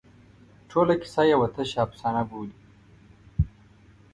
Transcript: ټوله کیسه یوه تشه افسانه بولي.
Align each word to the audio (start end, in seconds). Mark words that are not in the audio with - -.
ټوله 0.69 0.93
کیسه 1.01 1.21
یوه 1.33 1.47
تشه 1.55 1.77
افسانه 1.85 2.21
بولي. 2.29 2.57